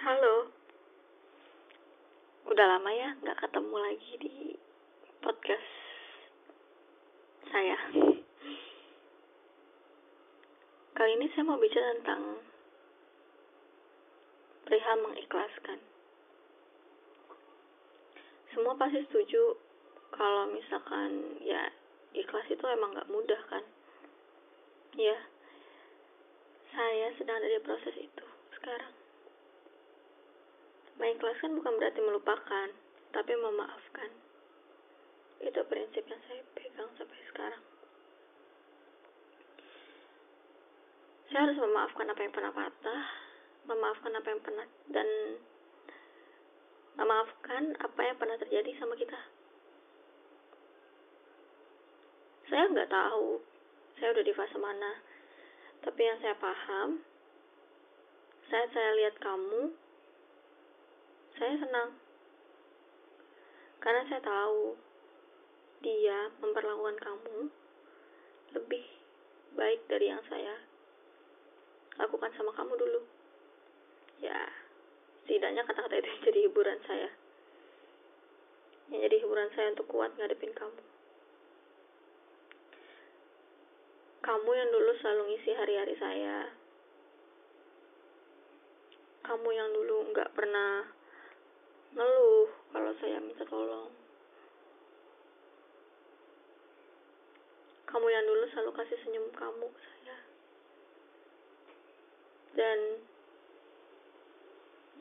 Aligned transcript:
Halo. 0.00 0.48
Udah 2.48 2.66
lama 2.72 2.88
ya 2.88 3.12
nggak 3.20 3.36
ketemu 3.36 3.76
lagi 3.76 4.12
di 4.16 4.34
podcast 5.20 5.72
saya. 7.52 7.76
Kali 10.96 11.10
ini 11.20 11.28
saya 11.36 11.44
mau 11.44 11.60
bicara 11.60 12.00
tentang 12.00 12.40
perihal 14.64 15.04
mengikhlaskan. 15.04 15.84
Semua 18.56 18.80
pasti 18.80 19.04
setuju 19.04 19.52
kalau 20.16 20.48
misalkan 20.48 21.44
ya 21.44 21.68
ikhlas 22.16 22.48
itu 22.48 22.64
emang 22.72 22.96
nggak 22.96 23.12
mudah 23.12 23.40
kan. 23.52 23.68
Ya, 24.96 25.28
saya 26.72 27.12
sedang 27.20 27.36
ada 27.36 27.52
di 27.52 27.60
proses 27.60 28.00
itu 28.00 28.24
sekarang. 28.56 28.99
Mengikhlaskan 31.00 31.56
bukan 31.56 31.80
berarti 31.80 32.00
melupakan, 32.04 32.68
tapi 33.16 33.32
memaafkan. 33.32 34.10
Itu 35.40 35.64
prinsip 35.64 36.04
yang 36.04 36.20
saya 36.28 36.44
pegang 36.52 36.92
sampai 37.00 37.20
sekarang. 37.32 37.62
Saya 41.32 41.40
harus 41.48 41.56
memaafkan 41.56 42.04
apa 42.04 42.20
yang 42.20 42.34
pernah 42.36 42.52
patah, 42.52 43.04
memaafkan 43.64 44.12
apa 44.12 44.28
yang 44.28 44.40
pernah 44.44 44.66
dan 44.92 45.08
memaafkan 47.00 47.62
apa 47.80 48.00
yang 48.04 48.16
pernah 48.20 48.36
terjadi 48.36 48.70
sama 48.76 48.92
kita. 49.00 49.20
Saya 52.52 52.66
nggak 52.66 52.92
tahu, 52.92 53.40
saya 53.96 54.12
udah 54.12 54.24
di 54.26 54.34
fase 54.36 54.58
mana. 54.60 55.00
Tapi 55.80 56.00
yang 56.02 56.18
saya 56.20 56.36
paham, 56.36 57.00
saat 58.52 58.68
saya 58.74 58.90
lihat 59.00 59.16
kamu, 59.22 59.72
saya 61.40 61.56
senang. 61.56 61.96
Karena 63.80 64.04
saya 64.12 64.20
tahu 64.20 64.76
dia 65.80 66.28
memperlakukan 66.44 67.00
kamu 67.00 67.48
lebih 68.52 68.84
baik 69.56 69.80
dari 69.88 70.12
yang 70.12 70.20
saya 70.28 70.60
lakukan 71.96 72.28
sama 72.36 72.52
kamu 72.52 72.76
dulu. 72.76 73.00
Ya, 74.20 74.36
setidaknya 75.24 75.64
kata-kata 75.64 75.96
itu 75.96 76.12
jadi 76.28 76.38
hiburan 76.44 76.76
saya. 76.84 77.08
Yang 78.92 79.00
jadi 79.08 79.16
hiburan 79.24 79.48
saya 79.56 79.72
untuk 79.72 79.88
kuat 79.88 80.12
ngadepin 80.20 80.52
kamu. 80.52 80.82
Kamu 84.20 84.50
yang 84.52 84.68
dulu 84.68 84.92
selalu 85.00 85.22
ngisi 85.32 85.56
hari-hari 85.56 85.96
saya. 85.96 86.52
Kamu 89.24 89.48
yang 89.56 89.72
dulu 89.72 90.12
nggak 90.12 90.36
pernah 90.36 90.84
ngeluh 91.94 92.50
kalau 92.70 92.92
saya 93.02 93.18
minta 93.18 93.42
tolong. 93.46 93.90
Kamu 97.90 98.06
yang 98.06 98.22
dulu 98.22 98.46
selalu 98.54 98.70
kasih 98.78 98.98
senyum 99.02 99.26
kamu 99.34 99.66
ke 99.66 99.80
saya. 99.82 100.16
Dan 102.54 102.78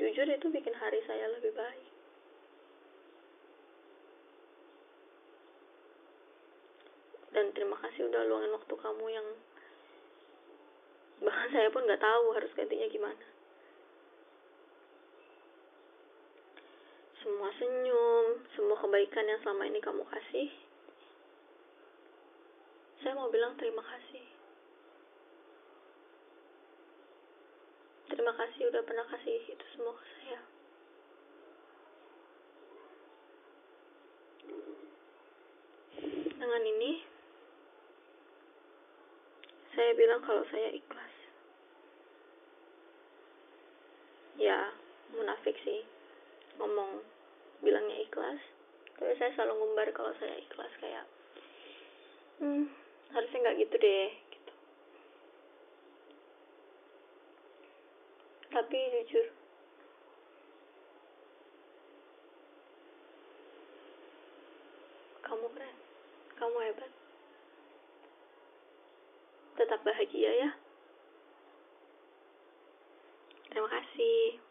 jujur 0.01 0.25
itu 0.25 0.47
bikin 0.49 0.73
hari 0.73 0.99
saya 1.05 1.29
lebih 1.29 1.53
baik. 1.53 1.89
Dan 7.29 7.53
terima 7.53 7.77
kasih 7.77 8.09
udah 8.09 8.25
luangin 8.25 8.57
waktu 8.57 8.73
kamu 8.73 9.05
yang 9.13 9.27
bahkan 11.19 11.49
saya 11.53 11.69
pun 11.69 11.85
nggak 11.85 12.01
tahu 12.01 12.25
harus 12.33 12.51
gantinya 12.57 12.89
gimana. 12.89 13.25
Semua 17.21 17.53
senyum, 17.59 18.25
semua 18.57 18.75
kebaikan 18.81 19.27
yang 19.27 19.39
selama 19.43 19.67
ini 19.67 19.79
kamu 19.83 20.03
kasih, 20.07 20.49
saya 23.09 23.17
mau 23.17 23.33
bilang 23.33 23.57
terima 23.57 23.81
kasih. 23.81 24.21
Terima 28.05 28.29
kasih 28.37 28.69
udah 28.69 28.85
pernah 28.85 29.01
kasih 29.09 29.49
itu 29.49 29.65
semua 29.73 29.97
ke 29.97 30.05
saya. 30.13 30.41
Dengan 36.37 36.61
ini, 36.69 37.01
saya 39.73 39.91
bilang 39.97 40.21
kalau 40.21 40.45
saya 40.53 40.69
ikhlas. 40.69 41.13
Ya, 44.37 44.69
munafik 45.17 45.57
sih 45.65 45.81
ngomong 46.61 47.01
bilangnya 47.65 48.05
ikhlas. 48.05 48.37
Tapi 49.01 49.17
saya 49.17 49.33
selalu 49.33 49.65
ngumbar 49.65 49.89
kalau 49.97 50.13
saya 50.21 50.37
ikhlas 50.37 50.69
kayak, 50.77 51.09
hmm, 52.37 52.69
harusnya 53.09 53.37
nggak 53.41 53.57
gitu 53.65 53.75
deh 53.81 54.09
gitu. 54.29 54.51
tapi 58.49 58.77
jujur. 58.91 59.27
Kamu 65.21 65.45
keren. 65.53 65.77
Kamu 66.41 66.57
hebat. 66.65 66.91
Tetap 69.53 69.79
bahagia 69.85 70.31
ya. 70.33 70.49
Terima 73.53 73.69
kasih. 73.69 74.48